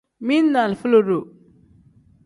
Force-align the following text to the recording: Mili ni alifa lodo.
Mili 0.27 0.47
ni 0.51 0.59
alifa 0.61 0.89
lodo. 0.91 1.19